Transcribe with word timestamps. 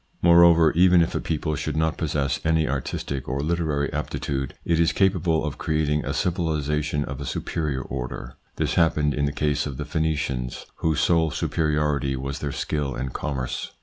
Moreover, 0.23 0.71
even 0.71 1.03
if 1.03 1.13
a 1.13 1.19
people 1.21 1.53
should 1.55 1.77
not 1.77 1.95
possess 1.95 2.39
any 2.43 2.67
artistic 2.67 3.29
or 3.29 3.39
literary 3.41 3.93
aptitude, 3.93 4.55
it 4.65 4.79
is 4.79 4.93
capable 4.93 5.45
of 5.45 5.59
creating 5.59 6.03
a 6.03 6.11
civilisation 6.15 7.05
of 7.05 7.21
a 7.21 7.23
superior 7.23 7.83
order. 7.83 8.35
This 8.55 8.73
happened 8.73 9.13
in 9.13 9.25
the 9.25 9.31
case 9.31 9.67
of 9.67 9.77
the 9.77 9.85
Phenicians, 9.85 10.65
whose 10.77 11.01
sole 11.01 11.29
superiority 11.29 12.15
was 12.15 12.39
their 12.39 12.51
skill 12.51 12.95
in 12.95 13.09
commerce. 13.09 13.73